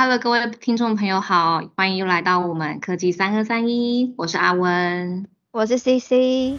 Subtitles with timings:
[0.00, 6.56] Hello，各位听众朋友好，欢迎又来到我们科技三二三一，我是阿温，我是 CC。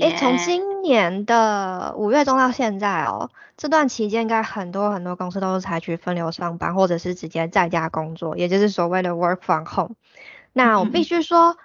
[0.00, 9.94] 哎，从今年的五月中到现在哦，这段期间应该很多很多公司都是采取分流上班，或者是直接在家工作，也就是所谓的 work from home。
[10.52, 11.56] 那我必须说，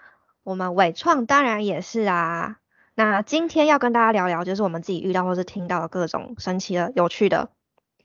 [0.43, 2.57] 我们伟创当然也是啊。
[2.99, 7.51] 那今天要跟大家聊聊，就是我们自己遇到或是听到的各种神奇的、有趣的、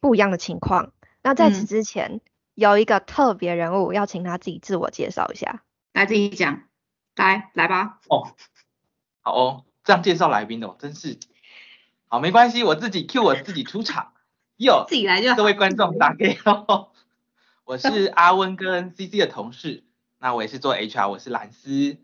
[0.00, 0.92] 不一样的情况。
[1.22, 2.20] 那在此之前，
[2.54, 5.62] 有一个特别人物要请他自己自我介绍一下，
[5.94, 6.64] 来自己讲，
[7.16, 8.00] 来来吧。
[8.10, 8.34] 哦，
[9.22, 11.18] 好哦，这样介绍来宾的，真是
[12.08, 14.12] 好，没关系，我自己 Q 我自己出场。
[14.58, 15.34] 哟， 自己来就。
[15.34, 16.92] 各位观众打给我，
[17.64, 19.84] 我是阿温跟 CC 的同事，
[20.18, 21.96] 那我也是做 HR，我是蓝斯。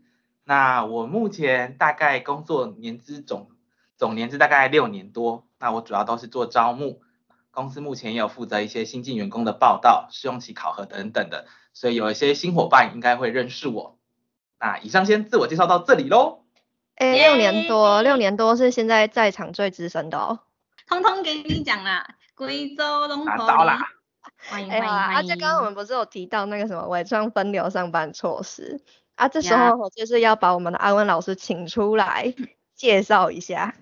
[0.48, 3.50] 那我目前大概工作年资总
[3.98, 7.02] 总年资大概六年多，那我主要都是做招募，
[7.50, 13.98] 公司目前也有负责一些新进员工的报道、试用期考核等等的，所以有一些新伙伴应该会认识我。
[14.58, 16.44] 那以上先自我介绍到这里喽。
[16.94, 20.40] 哎，六年多，六年多是现在在场最资深的哦。
[20.86, 23.78] 通通给你讲啦，贵州龙拿到啦。
[24.48, 25.16] 欢迎欢迎欢迎。
[25.16, 28.80] 啊，就刚刚我们不是有提到那个什么伪装分流上班措施？
[29.18, 32.32] 啊，这时候我就是要把我们的阿文老师请出来
[32.76, 33.74] 介绍一下。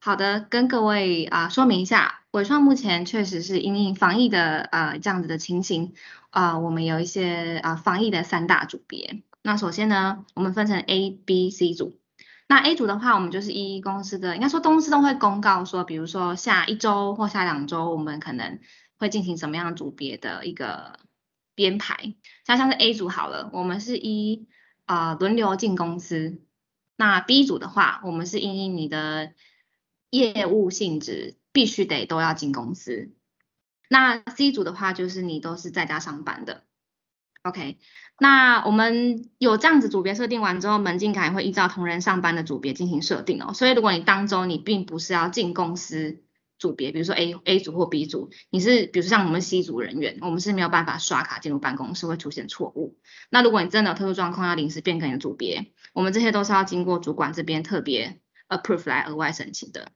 [0.00, 5.94] 好的，跟各位啊说明一下，伟创目前确实是因应防疫的呃这样子的情形
[6.30, 9.22] 啊，我们有一些啊防疫的三大组别。
[9.42, 11.96] 那首先呢，我们分成 A、B、C 组。
[12.48, 18.58] 那 A 组的话，我们就是一公司的，应该说公司都会公告说，比如说下一周或下两周，我们可能
[18.98, 20.98] 会进行什么样组别的一个
[21.54, 22.14] 编排。
[22.44, 24.48] 像像是 A 组好了，我们是一。
[24.86, 26.40] 啊，轮流进公司。
[26.96, 29.32] 那 B 组的话，我们是因应你的
[30.10, 33.12] 业务性质，必须得都要进公司。
[33.88, 36.64] 那 C 组的话，就是你都是在家上班的。
[37.42, 37.78] OK，
[38.18, 43.52] 那我们有这样子组别设定完之后，门禁卡也会依照同仁上班的组别进行设定哦。
[43.52, 46.23] 所以如果你当周你并不是要进公司。
[46.58, 52.98] 组别，比如说 A A 组或 B 组，你是比如像我们 C 组人员，我们是没有办法刷卡进入办公室，会出现错误。
[53.30, 59.92] 那如果你真的有特殊状况要临时变更你的组别，我们这些都是要经过主管这边特别 approve 来额外申请的。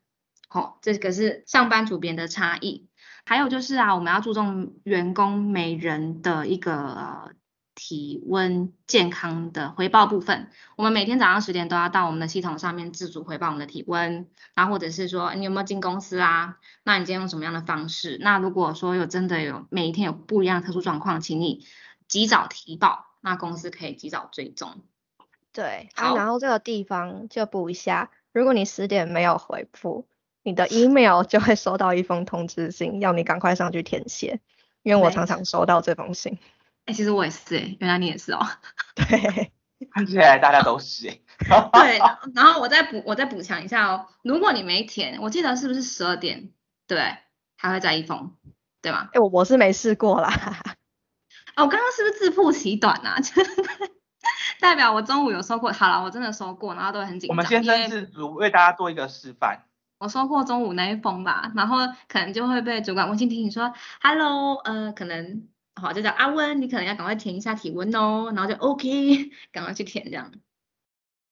[0.48, 2.88] 好，这个是上班组别的差异。
[3.24, 7.32] 还有就是啊，我们要注重员工每人的一个。
[7.78, 16.58] 体温健康的回报部分，我们每天早上十点都要到我们的系统上面自主回报我们的体温，然后或者是说你有没有进公司啊？
[16.82, 18.18] 那你今天用什么样的方式？
[18.20, 21.64] 那如果说有真的有每一天有不一样的特殊状况，请你
[22.08, 24.82] 及早提报，那公司可以及早追踪。
[25.52, 30.04] 对，好，然后这个地方就补一下，如果你十点没有回复，
[30.42, 34.40] 你的 email 就会收到一封通知信，要你赶快上去填写，
[34.82, 36.38] 因为我常常收到这封信。
[36.88, 38.40] 哎，其实我也是哎，原来你也是哦。
[38.96, 39.52] 对，
[39.92, 41.20] 看起来大家都是哎。
[41.70, 41.98] 对，
[42.34, 44.06] 然后我再补，我再补强一下哦。
[44.22, 46.50] 如果你没填，我记得是不是十二点？
[46.86, 47.14] 对，
[47.58, 48.32] 还会再一封，
[48.80, 49.10] 对吗？
[49.12, 50.32] 哎，我我是没试过啦。
[51.56, 53.18] 哦，我刚刚是不是自曝其短啊？
[54.58, 55.70] 代表我中午有收过。
[55.70, 57.30] 好了，我真的收过，然后都很紧张。
[57.30, 59.66] 我们先生是主为大家做一个示范。
[59.98, 61.76] 我收过中午那一封吧，然后
[62.08, 65.46] 可能就会被主管温馨提醒说，Hello，呃，可能。
[65.78, 70.32] 好，就叫阿温，你可能要赶快填一下体温哦，然后就 OK， 赶快去填这样。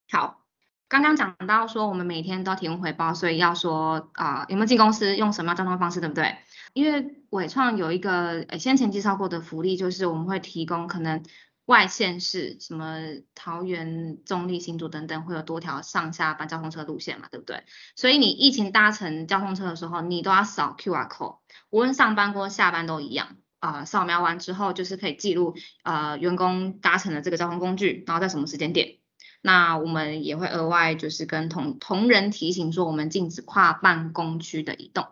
[0.09, 0.45] 好，
[0.89, 6.37] 刚刚讲到说我们每天都要体温回报，所以要说啊有没有进公司，用什么交通方式，对不对？
[6.73, 11.25] 因为伟创有一个先前介绍过的福利，就是我们会提供可能
[11.65, 12.99] 外县市，什么
[13.34, 17.65] 桃园、中立、新竹等等，会有多条上下班交通车路线嘛，对不对？
[17.97, 21.39] 所以你疫情搭乘交通车的时候，你都要扫 QR code，
[21.71, 23.37] 无论上班或下班都一样。
[23.66, 28.99] 啊，扫描完之后就是可以记录呃员工搭乘的这个交通工具，然后在什么时间点。
[29.43, 35.07] 那我们也会额外就是跟同同仁提醒说，我们禁止跨办公区的移动。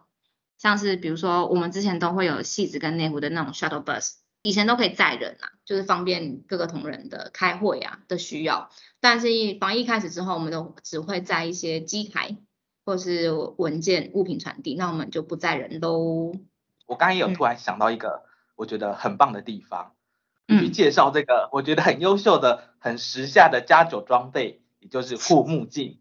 [0.58, 8.70] 像是比如说我们之前都会有戏子跟内湖的那种 shuttle bus，以前都可以载人啊，就是方便各个同仁的开会啊的需要。
[9.00, 9.28] 但是
[9.60, 12.36] 防疫开始之后，我们都只会载一些机台
[12.84, 16.32] 或是文件物品传递，那我们就不载人喽。
[16.86, 18.24] 我刚刚也有突然想到一个。
[18.56, 19.92] 我觉得很棒的地方，
[20.48, 25.98] 去介绍这个我觉得很优秀的、很时下的加酒装备，也就是护目镜。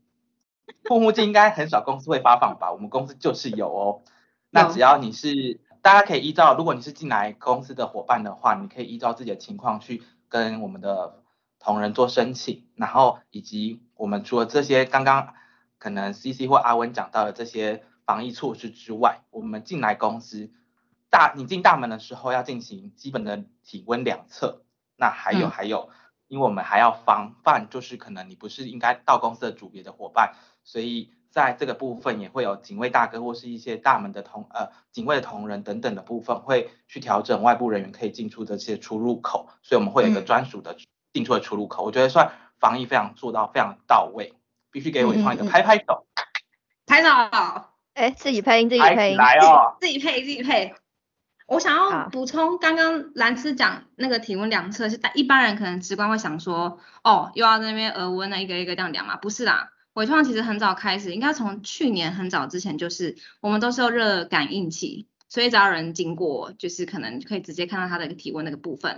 [0.87, 2.71] 护目镜应该很少公司会发放吧？
[2.71, 4.01] 我们公司就是有哦。
[4.49, 11.23] 那只要你是，大家可以依照，如果你是进来公司的伙伴的话，你可以依照自己的情况去跟我们的
[11.59, 15.33] 同仁做申请，然后以及我们除了这些刚刚
[15.79, 20.51] 可能 C C 或阿文讲到的这些防疫措施之外，我们进来公司
[21.13, 24.63] 大你进大门的时候要进行基本的体温量测，
[24.97, 25.91] 那还有还有，
[26.27, 30.33] 因为我们还要防范，就是可能你不是应该到公司的组别的伙伴，
[30.63, 40.75] 所以在这个部分也会有警卫大哥或是一些大门的同呃警卫的同仁等等的部分会去调整外部人员可以进出的这些出入口，所以我们会有一个专属的
[41.13, 44.33] 进出的出入口，我觉得算防疫非常做到非常到位，
[44.71, 46.07] 必须给伟创一个拍拍手。
[46.87, 47.09] 拍手，
[47.93, 50.73] 哎，自己配音，自己配音，来哦，自己配，自己配。
[51.53, 59.69] 我想要补充，刚刚兰斯讲那个体温量测是，一般人可能直观会想说，哦，又要在那边额温啊，一个一个这样量嘛，不是啦。
[59.93, 68.97] 伟创其实很早开始，应该从去年很早之前就是，我们都是用热感应器，所以只要人经过，就是可能可以直接看到他的一个体温那个部分。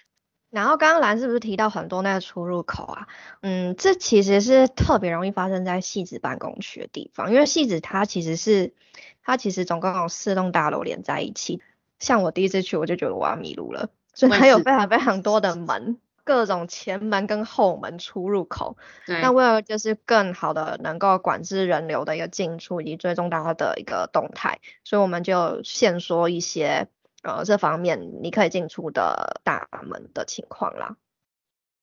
[0.50, 3.08] 然后刚刚兰是不是提到很多那个出入口啊？
[3.42, 8.74] 嗯，这其实是特别容易发生在戏子办公区的地方，因为戏子它其实是
[9.22, 11.62] 它其实总共有四栋大楼连在一起。
[12.06, 18.78] 像我第一次去，我就觉得我要迷路了，所以它有非常非常多的门，各种前门跟后门出入口。
[19.08, 26.88] 那为了就是更好的能够管制人流的一个进出以及追踪大家的一个动态，所以我们就限缩一些。
[27.24, 30.96] 呃，这方面你可以进出的大门的情况啦。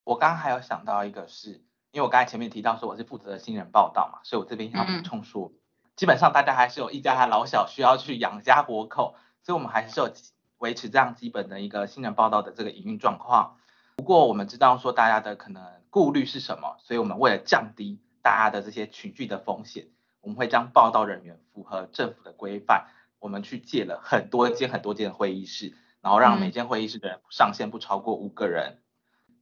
[0.04, 1.50] 我刚刚还有想到一个，是
[1.90, 5.50] 因为我刚才前面提到说我是负责新人报道嘛，所以我这边要补充说，
[5.96, 10.12] 基本上大家还是有一家老小需要去养家活口，所以我们还是有
[10.58, 13.56] 维持这样基本的一个新人报道的这个营运状况。
[13.96, 19.88] 不过我们知道说大家的可能顾虑是什么，所以我们为了降低大家的这些群聚的风险，
[20.20, 22.86] 我们会将报道人员符合政府的规范。
[23.18, 28.78] 我们去借了很多间很多间的会议室，然后让每间会议室的人上限不超过五个人。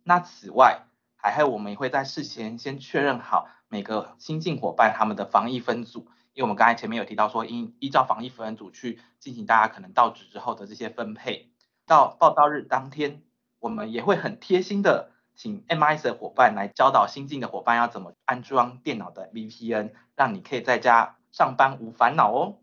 [0.05, 0.83] 那此外，
[1.17, 11.51] 还还有我们也会在事前先确认好每个新进伙伴他们的防疫分组，因为我们刚才前面有提到说，依依照防疫分组去进行大家可能到职之后的这些分配。
[11.87, 13.23] 到报道日当天，
[13.59, 22.59] 我们也会很贴心的请 MIS 的伙伴来教导新进的伙伴要怎么安装电脑的 VPN，让你可以在家上班无烦恼哦。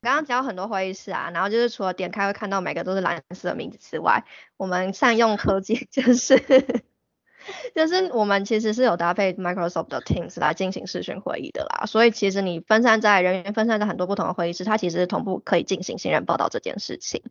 [0.00, 4.24] 刚刚讲很多会议室啊，然后就是除了点开会看到每个都是蓝色的名字之外，
[4.56, 6.36] 我们善用科技就是
[7.74, 17.22] 就是我们其实是有搭配 Microsoft 的 Teams 来进行视讯会议的啦，所以其实你分散在人员分散在很多不同的会议室，它其实同步可以进行新人报道这件事情。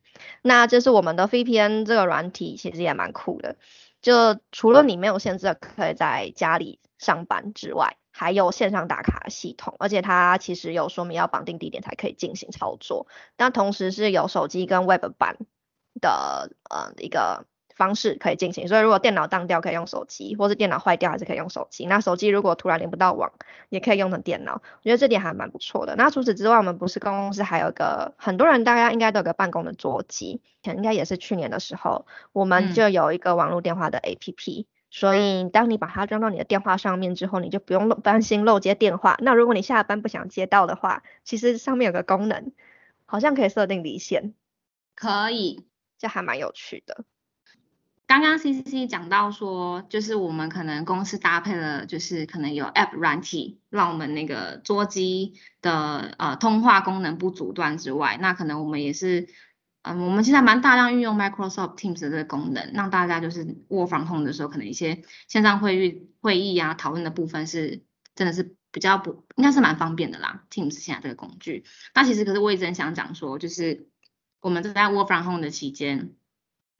[0.41, 3.55] 那就是我们的 VPN 这个软体其实也蛮酷的，
[4.01, 7.97] 就除了你没有限制可以在家里上班之外。
[8.19, 13.05] 还有线上打卡系统，而且它其实有说明要绑定地点才可以进行操作，
[13.35, 15.37] 但同时是有手机跟 Web 版
[16.01, 17.45] 的呃一个
[17.77, 21.85] 方式可以进行，所以如果电脑当掉可以用手机，或是电脑坏掉还是可以用手机。
[21.85, 23.31] 那手机如果突然连不到网，
[23.69, 25.95] 也可以用成电脑，我觉得这点还蛮不错的。
[25.95, 34.65] 那除此之外，我们不是公司还有个很多人大家应该都有个办公的桌机，应该也是去年的时候，我们就有一个网络电话的 APP。
[34.89, 39.17] 所以，当你把它装到你的电话上面之后，你就不用担心漏接电话。
[39.19, 42.53] 那如果你下班不想接到的话，其实上面有个功能，
[43.05, 44.33] 好像可以设定离线。
[44.95, 45.67] 可以，
[45.99, 47.03] 这还蛮有趣的。
[48.07, 59.27] 刚刚 C C C 讲到说，就是我们可能公司搭配了，就是可能有 App 软体，让我们那个桌机的呃通话功能不阻断之外，那可能我们也是。
[59.83, 70.43] 嗯，我们现在蛮大量运用 Microsoft Teams 的这个功能，让大家就是 work from home 的时候，可能一些线上会议会议啊讨论的部分是真的是比较不，应该是蛮方便的啦。
[70.51, 73.87] Teams 现在这个工具，那其实可是我一直很想讲说，就是
[74.41, 76.11] 我们在 work from home 的期间，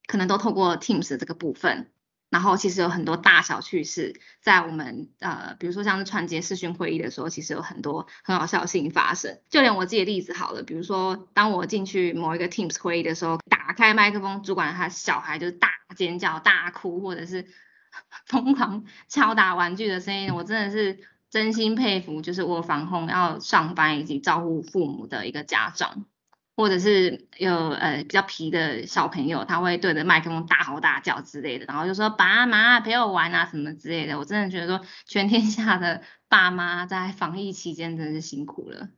[0.08, 1.92] 可能都透过 Teams 这个部分。
[2.30, 9.40] 然后其实有很多大小趣事，在我们呃，比如说像是传接视讯会议的时候，其实有很多很好笑的事情发生。
[9.50, 17.46] 就连我自己的例子好了，比如说当我进去某一个 Teams 会议的时候，打开麦克风，主管他小孩就是大尖叫、大哭，或者是
[18.28, 21.00] 疯狂敲打玩具的声音，我真的是
[21.30, 26.04] 真心佩服，就是我防控要上班以及照顾父母的一个家长。
[26.58, 34.18] 或者是有呃比较皮的小朋友，他会对着麦克风大吼大叫之类的，然后就说爸妈陪我玩啊什么之类的。
[34.18, 38.90] 我真的觉得说，全天下的爸妈在防疫期间真是辛苦了。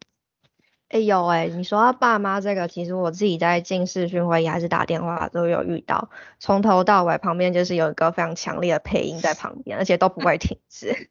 [0.88, 11.10] 哎有哎，你说到爸妈这个，其实我自己在进视讯会议还是打电话都有遇到，从头到尾旁边就是有一个非常强烈的配音在旁边，而且都不会停止。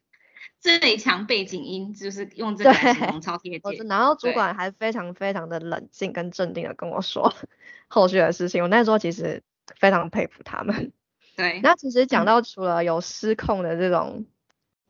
[0.59, 7.33] 最强背景音就是用这个形容超贴切，然后主管还非常非常的冷静跟镇定的跟我说
[7.87, 9.41] 后续的事情，我那时候其实
[9.77, 10.91] 非常佩服他们。
[11.37, 14.25] 对，那其实讲到除了有失控的这种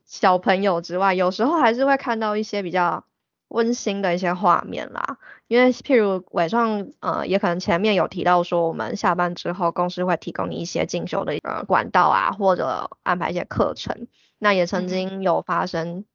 [0.06, 3.06] 小朋友之外，有时候还是会看到一些比较
[3.50, 5.20] 温馨的一些画面啦。
[5.48, 14.08] 因为譬如伟创，呃，也可能前面有提到说，我们下班之后公司会提供你一些进修的呃管道啊，或者安排一些课程。
[14.39, 16.05] 那也曾经有发生，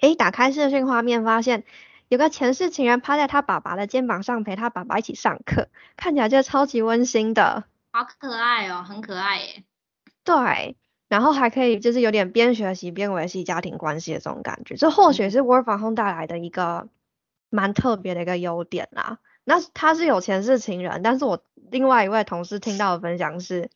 [0.00, 1.62] 诶，打开视讯画面，发现
[2.08, 7.64] 有个前世情人趴在他爸爸的肩膀上陪他爸爸一起上课，看起来就超级温馨的。
[7.92, 9.64] 好可爱哦，很可爱耶。
[10.24, 10.76] 对。
[11.08, 16.90] 然后还可以就是有点边学习边维系家庭关系的这种感觉，这或许是 Work from Home 带来的一个
[17.48, 19.18] 蛮特别的一个优点啦。
[19.42, 23.70] 那他是有前世情人，但是我另外一位同事听到的分享是，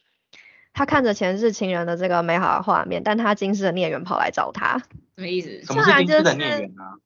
[0.73, 4.79] 他看着前世情人的这个美好的画面，但他今世的孽缘跑来找他，
[5.17, 5.63] 什么意思？
[5.65, 6.99] 什么是今世的孽缘啊？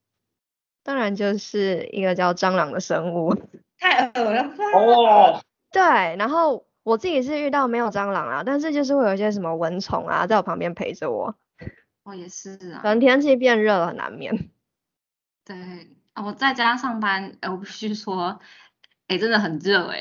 [0.83, 3.35] 当然就是一个叫蟑螂的生物。
[3.79, 4.43] 太恶了。
[4.75, 5.41] 哦。
[5.71, 5.83] 对，
[6.17, 6.65] 然后。
[6.87, 11.35] 我自己是遇到没有蟑螂啊，但是就是会有一些什么蚊虫啊，在我旁边陪着我。
[12.05, 12.79] 我也是啊。
[12.81, 14.49] 可能天气变热了，难免。
[15.45, 15.57] 对，
[16.15, 18.39] 我在家上班，我必须说，
[19.09, 19.99] 哎，真的很热哎，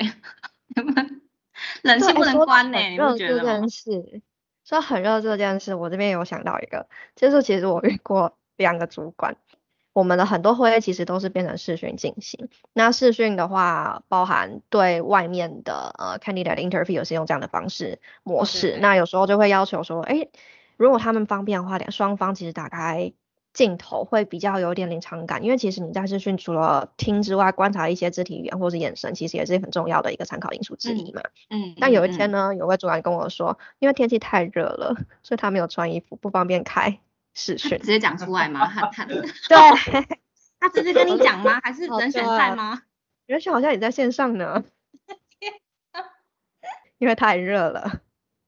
[1.82, 3.66] 冷气不能关呢，你不觉得吗？
[4.64, 9.36] 说很热这件事，我这边有想到一个，就是其实我遇过两个主管。
[9.92, 12.50] 我们的很多会议其实都是变成视讯进行。
[12.74, 18.76] 那视讯的话，包含对外面的呃 candidate interview 是用这样的方式模式。
[18.78, 20.28] 那有时候就会要求说，哎，
[20.76, 23.14] 如果他们方便的话，两双方其实打开
[23.56, 31.22] 镜头会比较有点临场感，因为其实你在视讯除了听之外，观察一些肢体语言或者眼神，其实也是很重要的一个参考因素之一嘛。
[31.48, 31.74] 嗯。
[31.80, 37.00] 但有一天呢，有位主管跟我说，因为天气太热了，所以他没有穿衣服，不方便开。
[37.32, 38.66] 视讯直接讲出来吗？
[38.66, 39.04] 他他
[39.48, 40.18] 对，
[40.60, 41.58] 他直接跟你讲吗？
[41.62, 42.82] 还是人选在吗？
[43.24, 44.64] 人选好像也在线上呢，
[46.98, 48.00] 因为太热了。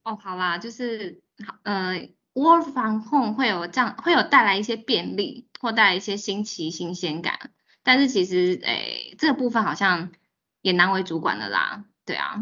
[0.04, 7.50] 哦，好啦，就是好呃，work from home 会有这样，会有带来一些便利，或带来一些新奇新鲜感。
[7.82, 10.12] 但是其实，诶，这个部分好像
[10.60, 11.84] 也难为主管的啦。
[12.04, 12.36] 对啊，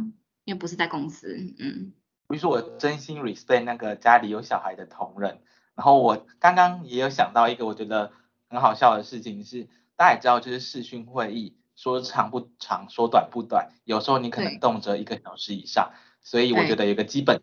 [0.44, 1.92] 因为不是在公司，嗯。
[2.28, 5.40] 比如说，我真心 respect 那个家里有小孩的同仁。
[5.76, 8.10] 然后我刚刚也有想到一个我觉得
[8.48, 17.42] 很好笑的事情是，大家也知道就是视讯会议说长不长，说短不短，有时候你可能动辄一个小时以上，所以我觉得有个基本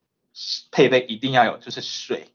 [0.71, 2.33] 配备一定要有就是水。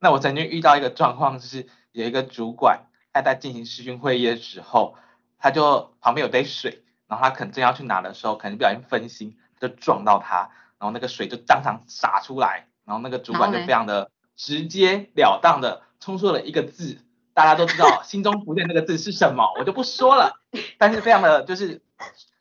[0.00, 4.96] 那我曾经遇到一个状况就是有一个主管他在进行视讯会议的时候，
[5.38, 14.10] 他就旁边有杯水，然后他可能正要去拿的时候，可能不小心分心就撞到他，然后那个水就当场洒出来，然后那个主管就非常的。
[14.42, 16.96] 直截了当的冲出了一个字，
[17.34, 20.40] 大家都知道心中浮现那个字是什么，我就不说了。
[20.80, 21.82] 但是非常的就是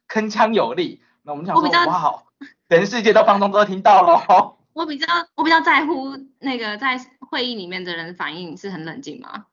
[0.08, 1.04] 铿锵有力。
[1.24, 2.24] 那我们想说，哇，
[2.70, 4.56] 全世界都放松都听到了。
[4.72, 6.98] 我比较我比较在乎那个在
[7.30, 9.46] 会议里面的人反应是很冷静吗？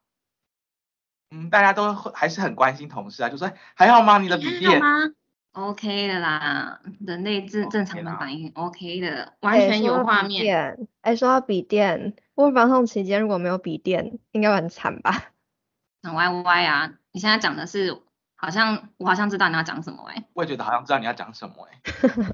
[1.30, 4.18] 嗯，大家都还是很关心同事啊，就说还好吗？
[4.18, 4.80] 你的笔电？
[4.80, 5.12] 吗
[5.52, 10.88] ？OK 的啦，人类正正常的反应 OK 的，完全有画面。
[11.00, 12.14] 哎，说到笔电。
[12.34, 15.30] 我防控期间如果没有笔电，应该会很惨吧？
[16.02, 16.92] 很歪歪啊！
[17.12, 17.98] 你现在讲的是，
[18.36, 20.22] 好像我好像知道你要讲什么哎。
[20.34, 21.80] 我也觉得好像知道你要讲什么哎。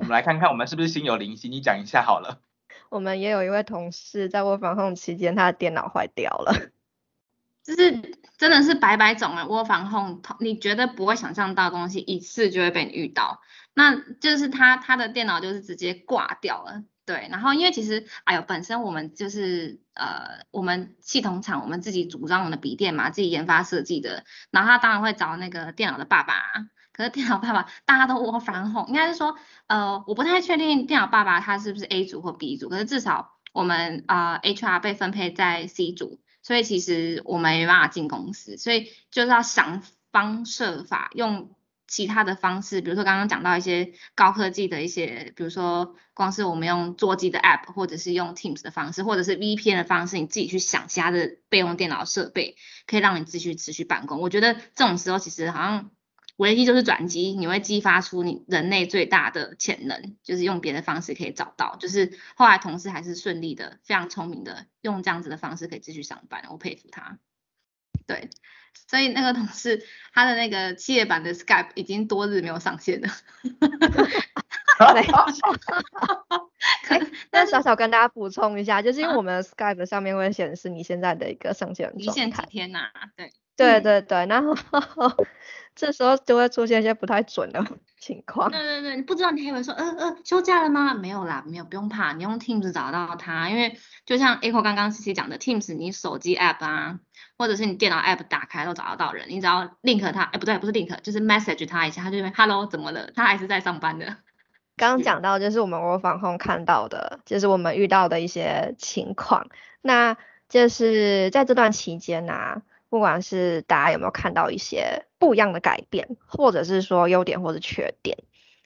[0.00, 2.40] 我们来看看我们是不是心有灵犀，你讲一下好了。
[2.92, 6.52] 我们也有一位同事在我防控期间，他的电脑坏掉了。
[7.64, 9.46] 就是真的是白白种啊！
[9.46, 13.40] 窝防控，你绝对不会想象到东西一次就会被你遇到。
[13.72, 16.84] 那就是他他的电脑就是直接挂掉了。
[17.06, 26.34] 对，然后因为其实，哎呦，本身我们就是呃，我们系统厂我们自己组装我们的笔电嘛，自己研发设计的，然后他当然会找那个电脑的爸爸，
[26.92, 41.54] 可是电脑爸爸大家都窝反哄，应该是说，呃，我不太确定电脑爸爸他是不是 A 组或 B 组，可是至少我们啊 HR 被分配在 C 组，所以其实我们没办法进公司，所以就是要想方设法用。
[41.88, 52.56] 其他的方式，比如说刚刚讲到一些高科技的一些，比如说光是我们用座机的 App，或者是用 Teams 的方式，或者是 VPN 的方式，你自己去想其他的备用电脑设备，
[52.86, 54.22] 可以让你继续持续办公。
[54.22, 55.90] 我觉得这种时候其实好像
[56.36, 61.76] 唯一就是转机，你会激发出你人类最大的潜能，就是用别的方式可以找到。
[61.78, 67.18] 就是后来同事还是顺利的，非常聪明的用这样子的方式可以继续上班，我佩服他。
[68.06, 68.30] 对。
[68.88, 69.84] 所以那个同事
[70.14, 73.08] 他的那个企业版的 Skype 已经多日没有上线了。
[77.30, 82.04] 那小小跟大家补充一下，就是因为我们 Skype 上面会显示你现在的一个上线状态。
[82.04, 82.88] 离线几天呐？
[83.14, 83.30] 对。
[83.56, 84.54] 对对对，然后
[85.74, 87.64] 这时候就会出现一些不太准的
[87.98, 88.50] 情况。
[88.50, 90.94] 对对对，你不知道你还以为说，呃呃，休假了吗？
[90.94, 97.00] 没有啦，没有，不用怕，你用 Teams 找到他，因为就像 Echo 刚刚 C C 讲的，Teams 你手机 App 啊。
[97.38, 103.10] 或者是你电脑 app 打开都找得到人，你只要 link 他，哎不对，不是 link，就是 message 他一下，他就会 hello 怎么了？
[103.16, 104.06] 他还是在上班的。
[104.76, 109.48] 刚刚 讲到就是我们我防控看到的，就是我们遇到的一些情况。
[109.80, 110.16] 那
[110.48, 118.18] 就是在这段期间呢，不管是大家有没有看到一些不一样的改变，或者是说优点或者缺点。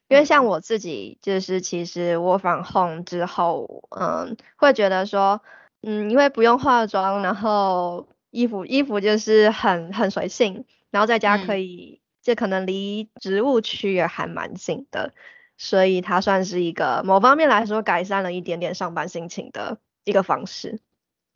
[0.08, 5.40] 因为像我自己就是其实我返 home 之后，嗯，会觉得说，
[5.82, 15.14] 嗯，因为不用化妆，然后衣服衣服就是很很随性，然后在家可以，这可能离植物区也还蛮近的。
[15.56, 20.80] 所以它算是一个某方面来说改善了一点点上班心情的一个方式。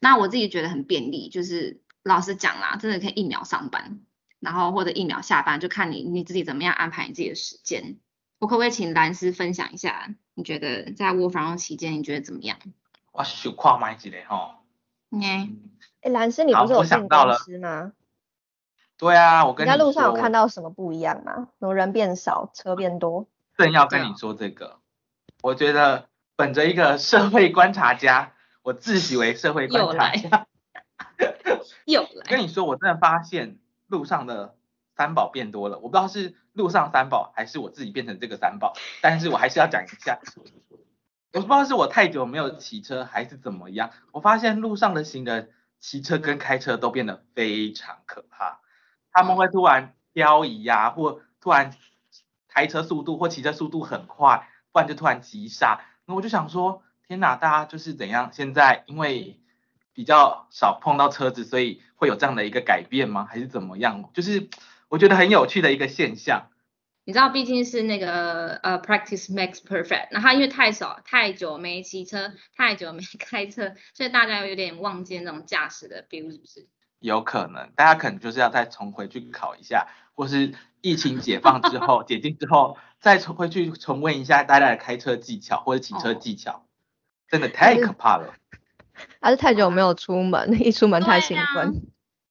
[0.00, 4.00] 那我自己觉得很便利，就是老实讲啦，真的可以一秒上班，
[4.38, 7.98] 然后或者一秒下班，就看你你自己怎么样安排你自己的时间。
[8.38, 12.58] 我可不可以请蓝斯分享一下，你觉得在卧房期间你觉得怎么样？
[13.12, 14.54] 我想跨麦一个吼。
[15.10, 15.20] 嗯。
[16.00, 17.92] 哎，蓝斯你不是有进公司吗？
[18.96, 21.48] 对啊，我跟你在路上有看到什么不一样吗？
[21.58, 23.26] 什么人变少，车变多？
[23.58, 24.78] 正要跟你说这个，
[25.42, 30.46] 我觉得本着一个社会观察家，我自诩为社会观察家，
[31.86, 34.56] 又来跟你说，我真的发现路上的
[34.96, 35.78] 三宝变多了。
[35.78, 40.18] 我不知道是路上三宝，还是我自己变成这个三宝，但是我还是要讲一下。
[41.32, 48.60] 我不知道是我太久没有骑车，还是怎么样，我发现路上的行人骑车跟开车都变得非常可怕，
[49.12, 51.74] 他们会突然漂移呀，或突然。
[52.52, 55.82] 开车速度或骑车速度很快，不然就突然急刹。
[56.04, 58.30] 那我就想说，天哪，大家就是怎样？
[58.32, 59.39] 现在因为
[60.00, 63.26] 比较少碰到车子，所以会有这样的一个改变吗？
[63.28, 64.08] 还是怎么样？
[64.14, 64.48] 就是
[64.88, 66.48] 我觉得很有趣的一个现象。
[67.04, 70.08] 你知道，毕竟是那个呃，practice makes perfect。
[70.10, 76.66] 那他因为太少、太久没骑车、太久没开车， 所以大家有点忘记那种驾驶的 feel，是不是？
[76.98, 86.64] 有可能，大家可能就是要再重回去考一下，或是疫情解放之后、 解禁之后，再重回去重温一下大家的开车技巧或者骑车技巧，
[87.28, 88.34] 真的太可怕了。
[89.20, 91.82] 还是太久没有出门， 一出门太兴奋。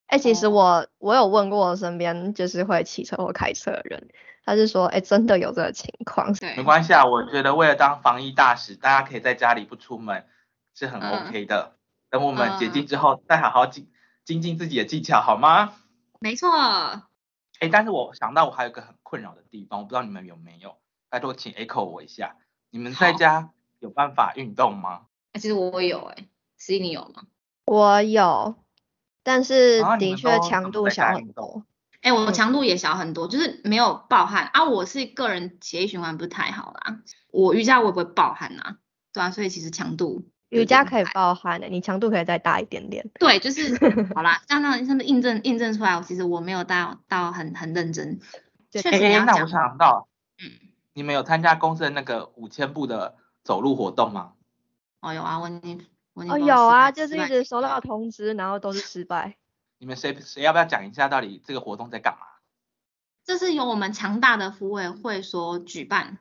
[0.08, 4.10] 哎，其实我我有问过我身边就是会骑车或开车的人，
[4.43, 6.34] 他是说，哎，真的有这个情况。
[6.58, 10.25] 没关系啊，我觉得为了当防疫大使，大家可以在家里不出门
[10.73, 11.75] 是很 OK 的。
[12.10, 13.88] 等我们解禁之后，再好好精。
[14.25, 15.73] 精进自己的技巧好吗？
[16.19, 16.49] 没错。
[17.60, 20.77] 哎，但是我想到我还有一个很困扰的地方，我不知道你们有没有，
[21.10, 22.36] 拜托请 echo 我一下。
[22.71, 25.01] 你们在家有办法运动吗？
[25.34, 26.25] 哎，其实我有哎，
[26.60, 27.24] 十一你有吗？
[27.65, 28.56] 我有，
[29.24, 31.63] 但是的确强度小很多。
[32.02, 34.63] 哎，我强度也小很多，就是没有暴汗啊。
[34.63, 37.00] 我是个人血液循环不是太好啦，
[37.32, 38.78] 我瑜伽我也不会暴汗啊，
[39.12, 40.26] 对啊，所以其实强度。
[40.50, 43.08] 瑜伽可以暴汗的，你强度可以再大一点点。
[43.19, 43.76] 对，就是
[44.15, 48.19] 好啦，这样让他们印证印证出来，我其实我没有到到很很认真。
[48.72, 50.08] 确实那我想到，
[50.41, 50.50] 嗯，
[50.93, 54.34] 你们有参加公司的那个五千步的走路活动吗？
[55.02, 55.82] 哦有啊，我你我
[56.27, 59.38] 哦有啊，就是一直收到通知，然后都是失败。
[59.77, 62.25] 你们谁谁要不要讲一下到底这个活动在干嘛？
[63.23, 66.17] 这是由我们强大的服委会所举办。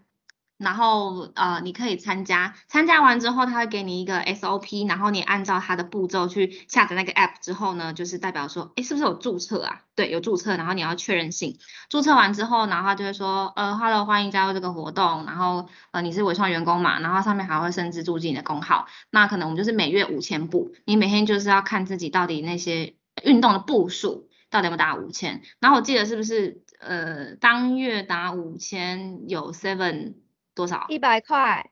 [0.58, 9.82] 然后呃，你可以参加，参加完之后，他会给你一个 SOP，然后你按照他的步骤去下载那个 app 之后呢，就是代表说，哎，是不是有注册啊？
[9.94, 30.14] 对，有注册，然后你要确认性，注册完之后，然后他就会说，呃，Hello，欢迎加入这个活动，然后呃，你是伟创员工嘛，然后上面还会甚至注记你的工号，那可能我们就是每月五千步，你每天就是要看自己到底那些运动的步数到底有没有达五千，然后我记得是不是呃当月达五千有 seven。
[30.58, 30.86] 多少？
[30.88, 31.70] 一百块，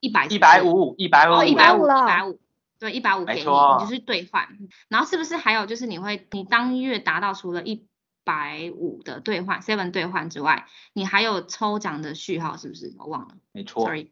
[0.00, 2.40] 一百一百五，一百五，一百五，一百五，
[2.78, 4.48] 对，一百五给你，你就是兑换。
[4.88, 7.86] 然后是不是还有就是你会，你当月达到除了一
[8.24, 12.94] 百五的兑换，seven 兑换之外，你还有抽奖的序号，是不是？
[12.98, 13.34] 我忘了。
[13.52, 13.84] 没错。
[13.84, 14.10] Sorry，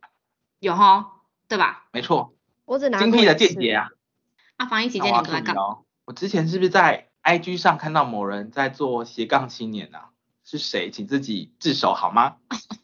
[0.58, 1.12] 有哈，
[1.48, 1.86] 对吧？
[1.92, 2.34] 没错。
[2.66, 3.88] 我只拿精辟的见解啊。
[4.58, 5.56] 那防疫期间你都在干？
[6.04, 10.10] 我之前是不是在 IG 上看到某人在做斜杠青年啊？
[10.44, 10.90] 是谁？
[10.90, 12.36] 请自己自首好吗？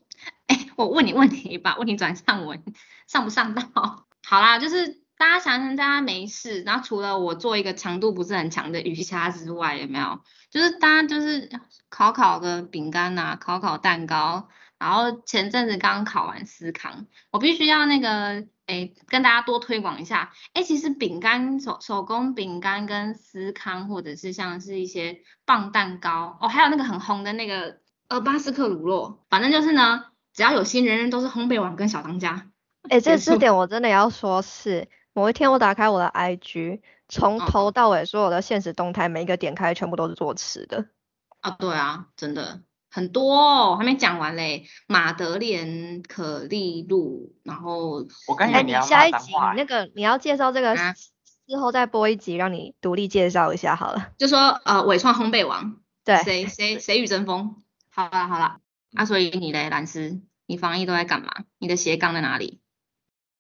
[0.79, 2.63] 我问你问题，把问题转上文，
[3.09, 4.07] 上不上道？
[4.29, 10.21] 好啦，就是大家想想，大家没事，然后除了我做一个强度不是很强的瑜伽之外，有没有？
[10.51, 11.49] 就是大家就是
[11.89, 30.05] 烤烤个饼干呐，烤烤蛋糕，然后前阵子刚考完司康，我必须要那个，哎，跟大家多推广一下，哎，其实饼干手手工饼干跟司康，或者是像是一些棒蛋糕，哦，还有那个很红的那个呃巴斯克乳酪，反正就是呢。
[30.37, 32.51] 只要有心，人人都是烘焙王跟小当家。
[32.91, 40.85] 哎，这这点我真的要说是，某一天我打开我的 IG，从头到尾所有的现实动态，每一个点开全部都是做吃的。
[41.41, 44.67] 啊，对啊，真的很多哦，还没讲完嘞。
[44.87, 50.95] 马德莲、可丽露，然后哎，我刚以为你要下一集那个你要介绍这个啊
[51.49, 54.11] 之后再播一集，让你独立介绍一下好了。
[54.19, 57.57] 就说呃，伟创烘焙王，对，谁谁谁与争锋？
[57.91, 58.59] 好啦好啦，
[58.97, 61.45] 那、所以你嘞，蓝斯，你防疫都在干嘛？
[61.59, 62.61] 你的斜杠在哪里？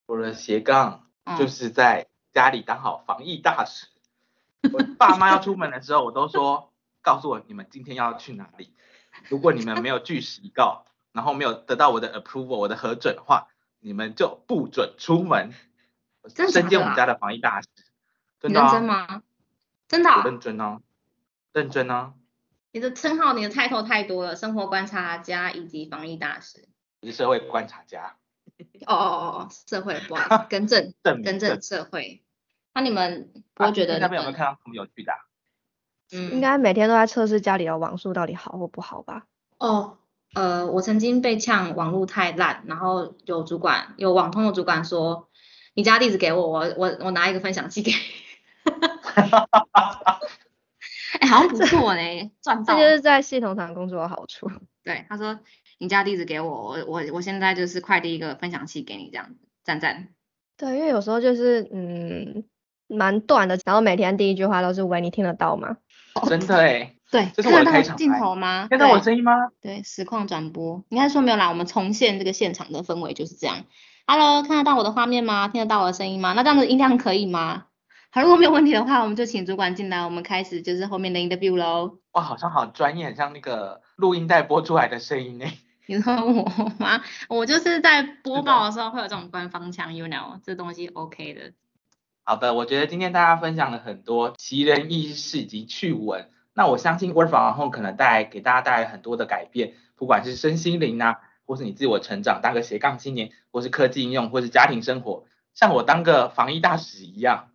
[0.07, 3.87] 我的斜杠嗯就是在家里当好防疫大使。
[4.73, 8.75] 我爸妈要出门的时候，我都说告诉我你们今天要去哪里。
[9.29, 13.49] 如果你们没有据实以告，然后没有得到我的 approval，我的核准的话，
[13.81, 15.55] 你们就不准出门。
[16.23, 17.69] 我真的假的身兼我们啊家的防疫大使，
[18.40, 19.23] 真你的、啊、认真吗？
[19.88, 20.81] 真的啊、我认真哦，
[21.53, 22.14] 认真哦。
[22.77, 26.69] 你的称号，你的 title 太多了，生活观察家以及防疫大使。
[27.01, 28.17] 你是社会观察家，
[28.87, 32.23] 哦哦哦哦，社会，不好意思，更正，更正社会。
[32.75, 35.17] 那你们不啊会觉得那边有没有看到什么有趣的啊、
[36.12, 39.25] 嗯应该每天都在测试家里的网速到底好或不好吧？
[39.57, 39.97] 哦，
[40.35, 45.31] 呃，我曾经被呛网络太烂，然后有主管有网通的主管说，
[45.73, 47.93] 你家地址给我，我我我拿一个分享器给
[51.20, 51.26] 你。
[51.26, 52.74] 哎、好像不错呢，赚到。
[52.74, 54.50] 这就是在系统厂工作的好处。
[54.85, 55.38] 对，他说
[55.79, 60.09] 你家地址给我，我我我现在就是快递一个分享器给你，这样子，赞赞。
[60.57, 62.44] 对，因为有时候就是嗯
[62.88, 65.76] 蛮短的，然后每天第一句话都是喂，你听得到吗？
[66.29, 68.66] 真的哎， 对，这是我的看得到镜开场白头吗？
[68.70, 69.33] 听到我声音吗？
[69.61, 73.64] 对，实况转播，应该说没有啦，我们重现这个现场的氛围就是这样。
[74.07, 75.48] Hello，看得到我的画面吗？
[75.48, 76.33] 听得到我的声音吗？
[76.33, 77.64] 那这样的音量可以吗？
[78.11, 81.99] 好，如果没有问题的话，我们就请主管进来，我们开始就是后面的 interview 喽。
[82.12, 85.45] 哇，好像好专业，很像那个录音带播出来的声音呢。
[85.88, 87.03] 你说我吗？
[87.29, 91.53] 我就是在播报的时候会有这种官方腔，you know，这东西 OK 的。
[92.25, 96.29] 好的，我觉得今天大家分享了很多奇人异事以及趣闻。
[96.55, 107.51] 那我相信 Work from Home 可能带来给大家带来很多的改变，不管是身心灵啊，或是你自我成长，当个斜杠青年，或是科技应用，或是家庭生活，像我当个防疫大使一样。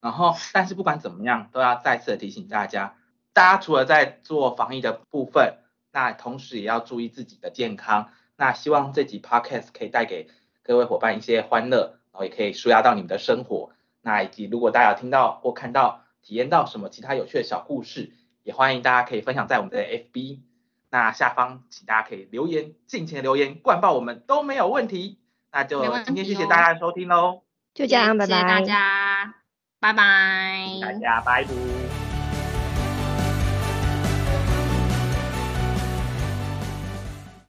[0.00, 2.96] 然后，但是不管怎么样，都要再次的提醒大家，
[3.32, 5.58] 大家除了在做防疫的部分，
[5.92, 8.10] 那同时也要注意自己的健康。
[8.36, 10.28] 那希望这集 Podcast 可以带给
[10.62, 13.72] 各位伙伴一些欢乐，然后也可以舒压到你们的生活。
[14.00, 20.40] 那以及如果大家有听到或看到、体验到什么其他有趣的小故事，也欢迎大家可以分享在我们的 FB。
[20.88, 25.18] 那下方请大家可以留言，尽情的留言灌爆我们都没有问题。
[25.52, 27.42] 那就今天谢谢大家的收听喽，
[27.74, 28.60] 就这样，拜谢谢大。
[28.62, 29.34] 家，
[29.80, 30.78] 拜拜。
[30.80, 31.89] 大家拜拜。